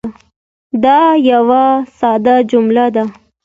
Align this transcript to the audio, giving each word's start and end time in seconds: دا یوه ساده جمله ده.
دا 0.83 0.99
یوه 1.29 1.63
ساده 1.99 2.35
جمله 2.49 2.85
ده. 2.95 3.03